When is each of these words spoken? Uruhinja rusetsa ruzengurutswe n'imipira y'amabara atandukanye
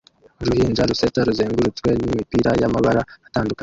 Uruhinja 0.41 0.87
rusetsa 0.89 1.21
ruzengurutswe 1.27 1.89
n'imipira 1.99 2.49
y'amabara 2.61 3.01
atandukanye 3.27 3.59